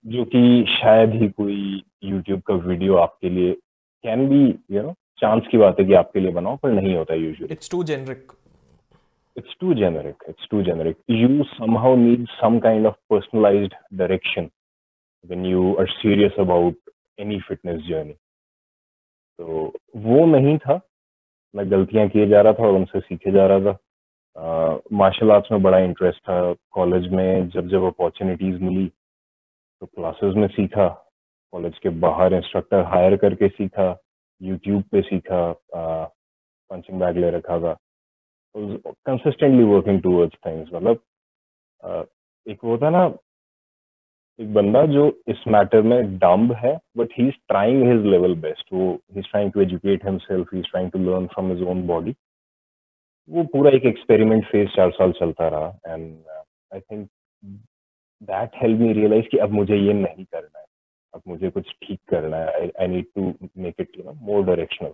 [0.05, 3.53] जो कि शायद ही कोई यूट्यूब का वीडियो आपके लिए
[4.03, 4.43] can be
[4.75, 7.69] you know chance की बात है कि आपके लिए बनाओ पर नहीं होता usually it's
[7.71, 8.31] too generic
[9.35, 10.15] it's too generic.
[10.27, 10.97] It's too generic.
[11.07, 14.49] You somehow need some kind of personalized direction
[15.27, 16.75] when you are serious about
[17.19, 18.13] any fitness journey
[19.39, 20.79] तो वो नहीं था।
[21.53, 23.77] मैं गलतियाँ किए जा रहा था और उनसे सीखे जा रहा था।
[24.97, 28.87] मार्शल आर्ट्स में बड़ा इंटरेस्ट था। कॉलेज में जब जब अपॉर्चुनिटीज़ मिली
[29.81, 30.87] तो क्लासेस में सीखा।
[31.53, 33.97] कॉलेज के बाहर इंस्ट्रक्टर हायर करके सीखा।
[34.41, 35.51] यूट्यूब पे सीखा।
[36.69, 37.73] पंचिंग बैग ले रखा था।
[38.55, 42.07] कंसिस्टेंटली वर्किंग टूवर्ड्स थिंग्स मतलब
[42.47, 43.07] एक वो था ना
[44.39, 48.73] एक बंदा जो इस मैटर में डम्ब है but he is trying his level best
[48.73, 51.85] वो he is trying to educate himself he is trying to learn from his own
[51.87, 52.15] body
[53.29, 56.17] वो पूरा एक एक्सपेरिमेंट फ़ेज़ चार साल चलता रहा and
[56.73, 57.07] I think
[58.21, 60.65] that help me realise कि अब मुझे ये नहीं करना है।
[61.13, 64.93] अब मुझे कुछ ठीक करना है। I need to make it you know more directional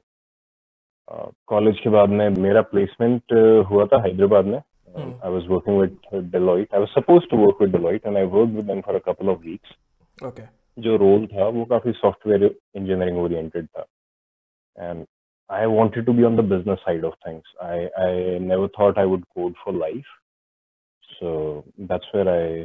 [1.47, 3.33] college के बाद में मेरा प्लेसमेंट
[3.69, 7.72] हुआ था हैदराबाद में। I was working with Deloitte I was supposed to work with
[7.76, 10.42] Deloitte and I worked with them for a couple of weeks okay
[10.78, 13.86] जो role था वो काफी सॉफ्टवेयर इंजीनियरिंग ओरिएंटेड था
[14.76, 15.04] and
[15.50, 17.50] I wanted to be on the business side of things.
[17.64, 20.08] I, I never thought I would code for life.
[21.10, 21.34] So
[21.90, 22.64] that's where I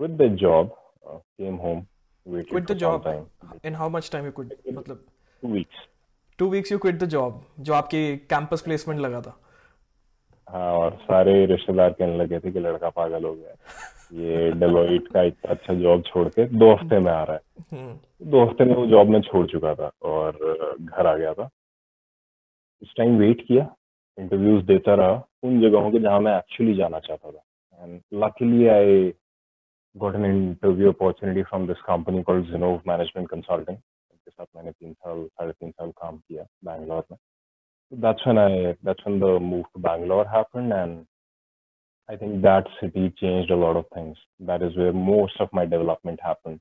[0.00, 1.80] quit the job, uh, came home,
[2.26, 3.08] waited Quit the for job.
[3.08, 3.58] some time.
[3.64, 5.02] In how much time you could मतलब
[5.42, 5.82] Two weeks.
[6.38, 9.36] Two weeks you quit the job जो आपकी campus placement लगा था
[10.53, 13.53] हाँ और सारे रिश्तेदार कहने लगे थे कि लड़का पागल हो गया।
[14.13, 18.29] ये डेलोइट का इतना अच्छा जॉब छोड़ के दो हफ़्ते में आ रहा है। हम्म।
[18.31, 20.37] दो हफ़्ते में वो जॉब में छोड़ चुका था और
[20.79, 21.49] घर आ गया था।
[22.81, 23.67] इस टाइम वेट किया
[24.17, 29.13] इंटरव्यूज़ देता रहा उन जगहों के जहाँ मैं एक्चुअली जाना चाहता था। And luckily I
[29.95, 34.93] got an interview opportunity from this company called Zinnov management consulting उनके साथ मैंने तीन
[34.93, 37.17] साल साढ़े तीन साल काम किया बैंगलोर में।
[37.92, 41.06] that's when I that's when the move to Bangalore happened and
[42.08, 44.16] I think that city changed a lot of things.
[44.40, 46.60] That is where most of my development happened.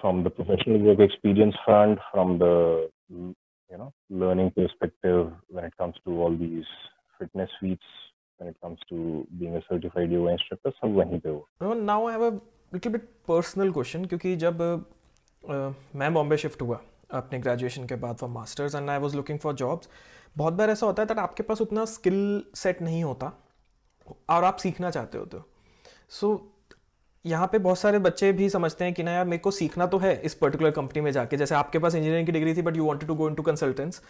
[0.00, 5.94] From the professional work experience front, from the you know learning perspective when it comes
[6.04, 6.64] to all these
[7.18, 7.84] fitness suites,
[8.38, 11.74] when it comes to being a certified yoga instructor, सब वहीं पे हुआ.
[11.74, 12.30] Now I have a
[12.74, 14.58] little bit personal question क्योंकि जब
[15.50, 19.39] uh, मैं Bombay shift हुआ अपने graduation के बाद for masters and I was looking
[19.39, 19.89] for jobs
[20.37, 23.31] बहुत बार ऐसा होता है दैट आपके पास उतना स्किल सेट नहीं होता,
[24.29, 25.43] और आप सीखना चाहते होते हो।
[26.09, 26.53] सो
[27.25, 29.97] यहाँ पे बहुत सारे बच्चे भी समझते हैं कि ना यार, मेरे को सीखना तो
[29.97, 32.85] है इस पर्टिकुलर कंपनी में जाके। जैसे आपके पास इंजीनियरिंग की डिग्री थी but you
[32.85, 34.01] wanted to go into consultance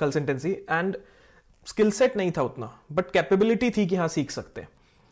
[0.00, 0.96] consultancy and
[1.66, 4.68] skill set नहीं था उतना बट कैपेबिलिटी थी कि हाँ सीख सकते हैं।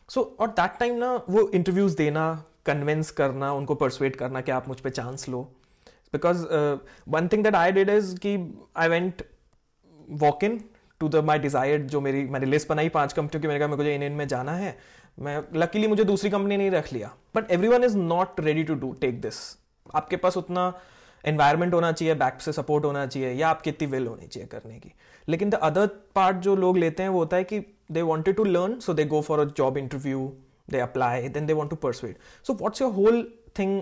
[0.09, 4.67] सो और दैट टाइम ना, वो इंटरव्यूज़ देना कन्विंस करना, उनको परसुएट करना कि आप
[4.67, 5.47] मुझ पर chance low.
[6.13, 6.45] Because
[7.09, 8.37] one thing that I did is कि
[8.77, 9.23] I went
[10.23, 10.43] walk
[11.01, 13.97] into the my desired जो मेरी, मैंने लिस्ट बनाई पाँच कंपनियों की। मैंने कहा, मेरे
[13.97, 14.77] को इन में जाना है,
[15.17, 18.91] मैं लकीली मुझे दूसरी कंपनी नहीं रख लिया। But everyone is not ready to do
[19.01, 19.35] take this
[19.95, 20.73] आपके पास उतना
[21.23, 24.79] एनवायरमेंट होना चाहिए बैक से सपोर्ट होना चाहिए, या आपकी इतनी विल होनी चाहिए करने
[24.79, 24.91] की।
[25.27, 27.59] लेकिन द अदर पार्ट जो लोग लेते हैं, वो होता है कि
[27.91, 30.31] they wanted to learn so they go for a job interview
[30.69, 33.23] they apply then they want to pursue it so what's your whole
[33.59, 33.81] thing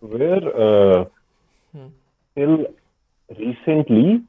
[0.00, 1.04] Where uh,
[2.34, 2.66] till
[3.38, 4.22] recently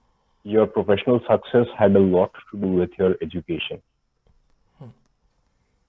[0.44, 3.82] your professional success had a lot to do with your education,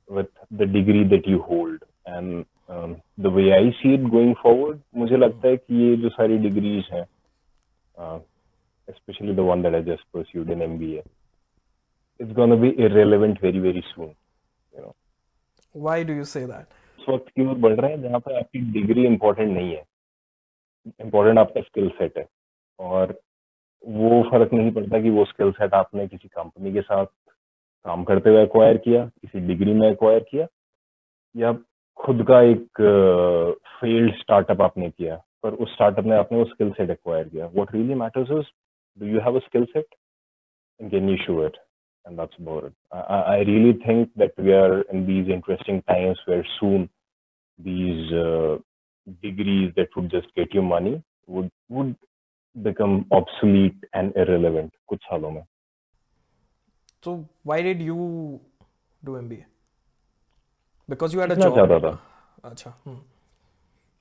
[0.08, 1.82] with the degree that you hold.
[2.06, 6.08] And um, the way I see it going forward, मुझे लगता है कि ये जो
[6.10, 7.06] सारी degrees हैं,
[7.98, 8.18] uh,
[8.88, 11.02] especially the one that I just pursued in MBA,
[12.18, 14.14] it's going to be irrelevant very, very soon.
[14.74, 14.94] You know,
[15.72, 16.68] why do you say that
[17.02, 19.82] उस वक्त की ओर बढ़ रहे हैं जहाँ पे आपकी डिग्री इम्पोर्टेंट नहीं है।
[21.00, 22.26] इम्पोर्टेंट आपका स्किल सेट है।
[22.78, 23.20] और
[23.84, 27.06] वो फ़र्क नहीं पड़ता कि वो स्किल सेट आपने किसी कंपनी के साथ
[27.86, 30.46] काम करते हुए एक्वायर किया किसी डिग्री में एक्वायर किया
[31.36, 31.52] या
[31.98, 32.80] खुद का एक
[33.80, 37.46] फेल्ड uh, स्टार्टअप आपने किया पर उस स्टार्टअप में आपने वो स्किल सेट एक्वायर किया।
[37.46, 38.52] What really matters is
[38.98, 39.94] do you have a skill set
[40.80, 41.56] can you show it
[42.05, 42.73] and that's about it.
[42.91, 46.89] I, I really think that we are in these interesting times where soon
[47.59, 48.57] these uh,
[49.21, 51.95] degrees that would just get you money would would
[52.55, 55.43] become obsolete and irrelevant कुछ सालों में
[57.03, 58.39] So why did you
[59.03, 59.43] do MBA?
[60.89, 61.55] Because you had a सीखना job.
[61.55, 61.97] चाहता था
[62.45, 62.99] अच्छा हम्म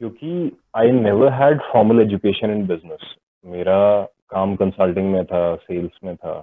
[0.01, 3.79] क्योंकि I never had formal education in business मेरा
[4.31, 6.35] काम कंसल्टिंग में था सेल्स में था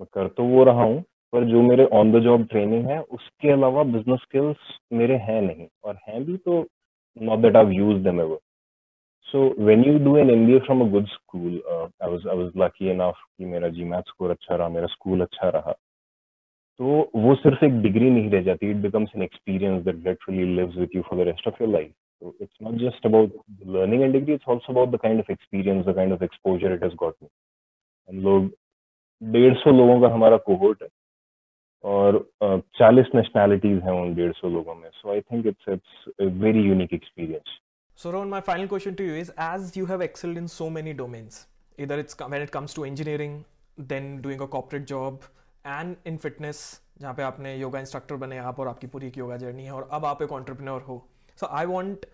[0.00, 1.00] मैं कर तो वो रहा हूँ
[1.32, 5.66] पर जो मेरे ऑन द जॉब ट्रेनिंग है उसके अलावा बिज़नेस स्किल्स मेरे हैं नहीं
[5.84, 6.60] और हैं भी तो
[7.16, 8.38] not that I use them ever
[9.28, 12.90] so when you do an MBA from a good school I was I was lucky
[12.90, 15.72] enough कि मेरा जीमैथ स्कोर अच्छा रहा मेरा स्कूल अच्छा रहा।
[16.80, 20.76] तो वो सिर्फ़ एक डिग्री नहीं रह जाती it becomes an experience that literally lives
[20.76, 23.30] with you for the rest of your life So it's not just about
[23.64, 26.96] learning and degree, it's also about the kind of experience, the kind of exposure it
[26.96, 27.28] got me.
[28.08, 28.48] हम लोग
[29.22, 30.88] डेढ़ सौ लोगों का हमारा cohort है
[31.84, 32.18] और
[32.78, 36.04] चालीस नेशनैलिटीज हैं उन डेढ़ सौ लोगों में so I think it's it's
[36.44, 37.56] very unique experience
[37.98, 40.92] So Rohan, my final question to you is: As you have excelled in so many
[40.98, 41.38] domains,
[41.78, 43.32] either it's when it comes to engineering,
[43.92, 45.24] then doing a corporate job,
[45.76, 46.60] and in fitness,
[47.00, 49.88] जहाँ पे आपने yoga instructor बने आप और आपकी पूरी एक yoga journey है और
[49.98, 51.00] अब आप एक entrepreneur हो
[51.42, 52.06] So I want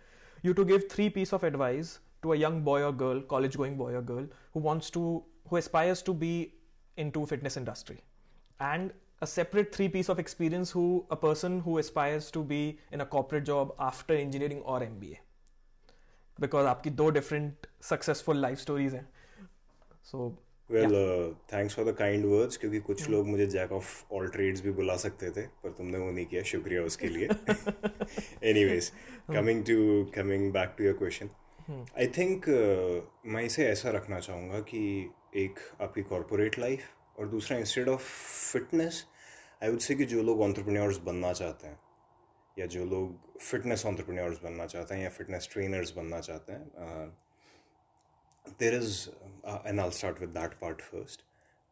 [0.49, 3.77] you to give three piece of advice to a young boy or girl, college going
[3.77, 5.05] boy or girl who wants to
[5.51, 6.35] who aspires to be
[6.98, 7.98] into fitness industry.
[8.60, 13.02] And a separate three piece of experience who a person who aspires to be in
[13.02, 15.18] a corporate job after engineering or MBA.
[16.40, 19.08] Because आपकी दो different successful life stories हैं.
[20.12, 20.32] So
[20.72, 20.92] well
[21.54, 24.96] thanks for the kind words क्योंकि कुछ लोग मुझे Jack of all trades भी बुला
[25.04, 27.28] सकते थे पर तुमने वो नहीं किया शुक्रिया उसके लिए
[28.50, 28.92] anyways
[29.34, 29.78] coming to
[30.16, 31.30] coming back to your question
[31.71, 32.49] I think
[33.27, 34.81] मैं इसे ऐसा रखना चाहूँगा कि
[35.37, 38.03] एक आपकी कॉरपोरेट लाइफ और दूसरा instead of
[38.53, 39.05] fitness
[39.63, 41.79] I would say कि जो लोग ऑन्टरप्रेन्योर्स बनना चाहते हैं
[42.57, 47.09] या जो लोग फिटनेस ऑन्टरप्रेन्योर्स बनना चाहते हैं या फिटनेस ट्रेनर्स बनना चाहते हैं
[48.59, 49.09] there is
[49.69, 51.25] an all start with that part first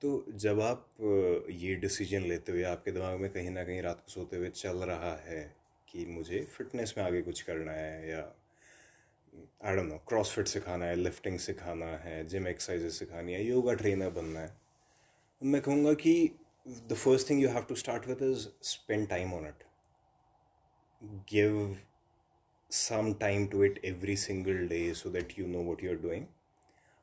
[0.03, 4.01] तो जब आप uh, ये डिसीज़न लेते हुए आपके दिमाग में कहीं ना कहीं रात
[4.01, 5.43] को सोते हुए चल रहा है
[5.89, 8.23] कि मुझे फिटनेस में आगे कुछ करना है या
[9.35, 14.11] आई डोंट नो क्रॉसफिट सिखाना है लिफ्टिंग सिखाना है जिम एक्सरसाइजेस सिखानी है योगा ट्रेनर
[14.11, 14.55] बनना है।
[15.43, 16.15] मैं कहूँगा कि
[16.89, 19.65] the first thing you have to start with is spend time on it
[21.31, 21.77] give
[22.71, 23.15] some
[23.53, 26.27] to it every single day so that you know know you are doing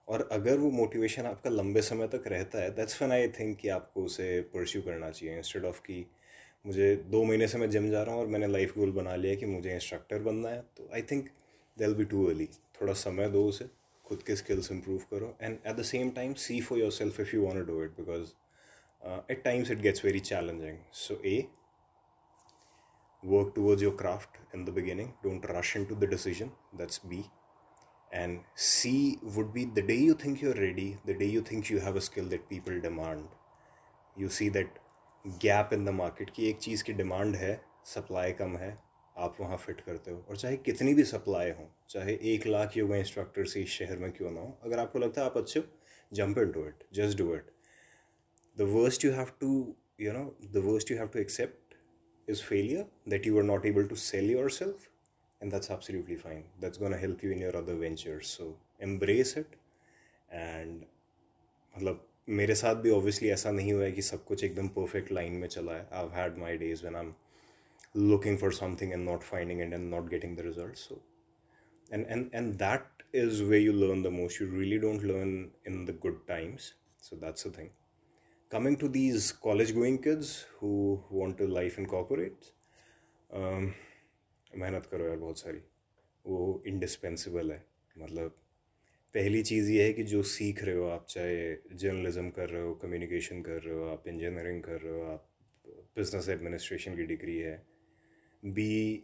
[0.07, 3.69] और अगर वो मोटिवेशन आपका लंबे समय तक रहता है दैट्स वन आई थिंक कि
[3.69, 6.05] आपको उसे परस्यू करना चाहिए। इंस्टेड ऑफ़ कि
[6.65, 9.35] मुझे दो महीने से मैं जिम जा रहा हूँ और मैंने लाइफ गोल बना लिया
[9.35, 11.29] कि मुझे इंस्ट्रक्टर बनना है तो I think
[11.79, 12.45] that'll be too early
[12.81, 13.69] थोड़ा समय दो उसे,
[14.05, 17.41] खुद के स्किल्स इम्प्रूव करो and at the same time see for yourself if you
[17.41, 18.31] want do it because
[19.31, 21.37] at times it gets very challenging so a
[23.23, 27.23] work towards your craft in the beginning don't rush into the decision that's B
[28.13, 31.71] and C would be the day you think you are ready the day you think
[31.71, 33.25] you have a skill that people demand
[34.15, 34.79] you see that
[35.25, 38.77] gap in the market कि एक चीज़ की demand है supply कम है
[39.25, 40.25] आप वहाँ fit करते हो?
[40.29, 44.11] और चाहे कितनी भी सप्लाई हो, चाहे एक लाख योग इंस्ट्रक्टर से इस शहर में
[44.11, 45.65] क्यों ना हो, अगर आपको लगता है आप अच्छे हो
[46.11, 47.51] jump and do it just do it
[48.57, 49.51] the worst you have to
[50.01, 51.75] you know the worst you have to accept
[52.27, 54.89] is failure that you are not able to sell yourself
[55.41, 59.55] and that's absolutely fine that's gonna help you in your other ventures so embrace it
[60.31, 60.81] and
[61.75, 65.33] मतलब मेरे साथ भी obviously ऐसा नहीं हुआ है कि सब कुछ एकदम परफेक्ट लाइन
[65.33, 65.87] में चला है.
[65.91, 67.11] I had my days when I
[67.94, 71.00] looking for something and not finding it and not getting the results so
[71.90, 75.84] and and and that is where you learn the most you really don't learn in
[75.84, 77.70] the good times so that's the thing
[78.50, 82.52] coming to these college going kids who want to life in corporates
[83.30, 83.72] um,
[84.58, 85.58] मेहनत करो यार बहुत सारी
[86.26, 87.64] वो indispensable है
[87.98, 88.36] मतलब
[89.14, 92.74] पहली चीज़ ये है कि जो सीख रहे हो आप चाहे जर्नलिज्म कर रहे हो
[92.82, 95.28] कम्युनिकेशन कर रहे हो आप इंजीनियरिंग कर रहे हो आप
[95.96, 97.56] बिजनेस एडमिनिस्ट्रेशन की डिग्री है
[98.43, 99.03] be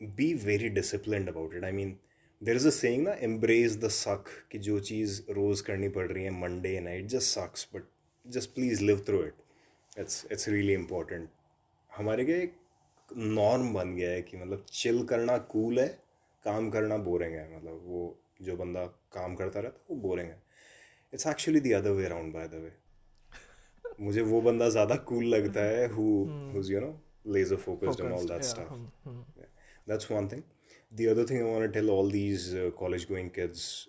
[0.00, 1.96] be very discipline about it I mean
[2.42, 6.24] there is a saying ना एम्ब्रेस द सक कि जो चीज़ रोज़ करनी पड़ रही
[6.24, 7.82] है Monday night just sucks but
[8.26, 11.28] just please live through it it's it's really important
[11.90, 12.54] हमारे के एक
[13.10, 15.86] नॉर्म बन गया है कि मतलब चिल करना कूल है
[16.44, 18.02] काम करना बोरिंग है। मतलब वो
[18.42, 20.42] जो बंदा काम करता रहता है वो बोरिंग है।
[21.12, 22.72] It's actually the other way around by the way
[24.00, 26.04] मुझे वो बंदा ज़्यादा कूल लगता है who
[26.70, 26.92] you know
[27.25, 28.67] laser focused and all that yeah, stuff.
[28.67, 29.19] hmm, hmm.
[29.37, 29.45] Yeah.
[29.87, 30.43] That's one thing.
[30.91, 33.87] The other thing I want to tell all these uh, college going kids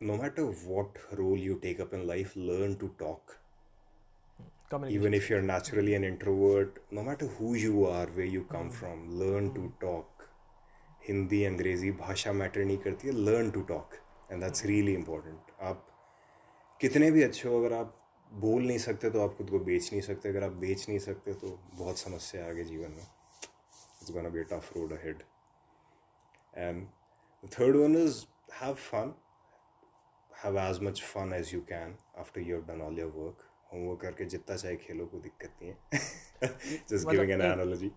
[0.00, 3.36] no matter what role you take up in life, learn to talk.
[4.70, 5.00] Communication.
[5.00, 9.18] Even if you're naturally an introvert, no matter who you are, where you come from,
[9.18, 10.18] learn to talk.
[11.08, 13.94] Hindi अंग्रेजी भाषा matter नहीं करती है learn to talk
[14.32, 15.86] and that's really important आप
[16.80, 17.94] कितने भी अच्छे हो अगर आप
[18.41, 21.33] बोल नहीं सकते तो आप खुद को बेच नहीं सकते। अगर आप बेच नहीं सकते
[21.41, 25.23] तो बहुत समस्या आगे जीवन में। It's gonna be tough road ahead
[26.57, 26.87] and
[27.57, 28.23] third one is
[28.61, 29.13] have fun
[30.43, 34.01] have as much fun as you can after you have done all your work homework
[34.01, 35.77] करके जितना चाहे खेलो कोई दिक्कत नहीं है।
[36.89, 37.91] जस्ट गिविंग एन एनालॉजी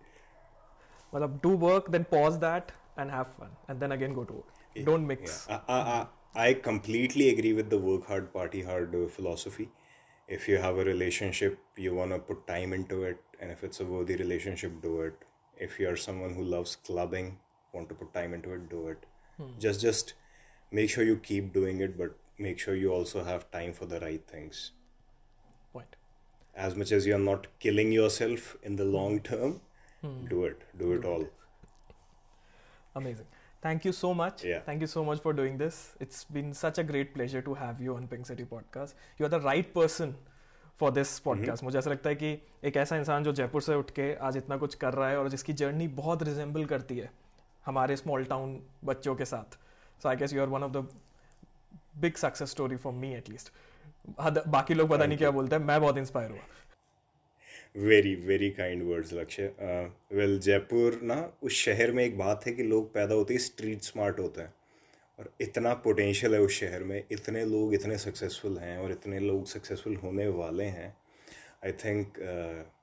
[1.15, 2.71] मतलब do work then pause that
[3.01, 3.51] and have fun.
[3.69, 4.53] And then again go to work.
[4.85, 5.21] Don't mix.
[5.49, 6.05] Yeah, I, I, I
[6.39, 9.65] I completely agree with the work hard, party hard uh, philosophy.
[10.27, 13.79] If you have a relationship, you want to put time into it, and if it's
[13.79, 15.13] a worthy relationship, do it.
[15.57, 17.37] If you're someone who loves clubbing,
[17.73, 19.05] want to put time into it, do it.
[19.37, 19.51] Hmm.
[19.57, 20.13] Just, just
[20.71, 24.01] make sure you keep doing it, but make sure you also have time for the
[24.01, 24.71] right things.
[25.71, 25.95] point
[26.55, 29.61] As much as you're not killing yourself in the long term,
[30.01, 30.27] hmm.
[30.27, 30.61] do it.
[30.77, 31.27] Do it all.
[32.95, 33.36] amazing
[33.67, 35.77] thank you so much thank you so much for for doing this.
[36.03, 38.93] It's been such a great pleasure to have you on pink city podcast.
[39.19, 40.11] You are the right
[40.79, 42.27] for this podcast मुझे ऐसा लगता है कि
[42.63, 45.29] एक ऐसा इंसान जो जयपुर से उठ के आज इतना कुछ कर रहा है और
[45.29, 47.09] जिसकी जर्नी बहुत रिजेंबल करती है
[47.65, 49.57] हमारे स्मॉल टाउन बच्चों के साथ।
[50.01, 50.87] So I guess you are one of the
[51.97, 53.51] big success story for me at least
[54.47, 56.39] बाकी लोग पता नहीं क्या बोलते हैं मैं बहुत इंस्पायर हुआ।
[57.77, 59.43] Very very kind words Lakshya
[60.11, 63.81] well Jaipur ना उस शहर में एक बात है कि लोग पैदा होते ही स्ट्रीट
[63.81, 64.53] स्मार्ट होते हैं
[65.19, 69.45] और इतना पोटेंशियल है उस शहर में इतने लोग इतने सक्सेसफुल हैं और इतने लोग
[69.45, 70.95] सक्सेसफुल होने वाले हैं
[71.65, 72.77] आई थिंक uh,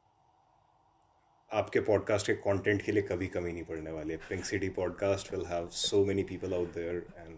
[1.51, 5.33] आपके पॉडकास्ट के कंटेंट के लिए कभी कमी नहीं पड़ने वाली है pink city podcast
[5.35, 7.37] will have so many people out there and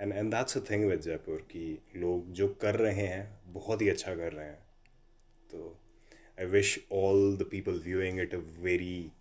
[0.00, 3.88] and and that's a thing with Jaipur कि लोग जो कर रहे हैं बहुत ही
[3.88, 4.62] अच्छा कर रहे हैं
[5.50, 5.76] तो
[6.37, 9.11] I wish all the people viewing it a very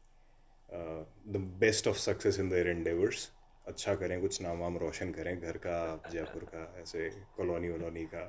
[0.72, 3.30] uh, the best of success in their endeavors.
[3.68, 5.78] अच्छा करें कुछ नाम वाम रोशन करें घर का
[6.12, 8.22] जयपुर का ऐसे कॉलोनी वलोनी का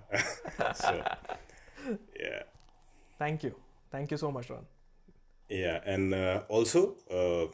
[0.80, 0.95] so
[2.22, 2.41] yeah
[3.22, 3.52] thank you
[3.93, 4.68] thank you so much Ron
[5.58, 6.82] yeah and uh, also
[7.20, 7.45] uh,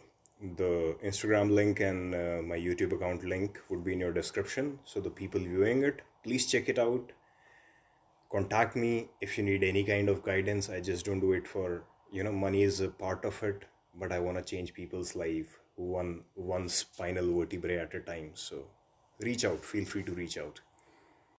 [0.62, 0.72] the
[1.10, 5.14] instagram link and uh, my youtube account link would be in your description so the
[5.20, 7.14] people viewing it please check it out
[8.33, 10.69] contact me if you need any kind of guidance.
[10.71, 13.65] I just don't do it for you know money is a part of it
[13.95, 18.31] but i want to change people's life one one spinal vertebrae at a time.
[18.35, 18.65] So
[19.21, 19.65] reach out.
[19.65, 20.61] Feel free to reach out